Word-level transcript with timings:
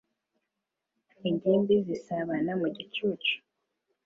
Ingimbi 1.29 1.75
zisabana 1.87 2.51
mu 2.61 2.67
gicucu 2.75 3.35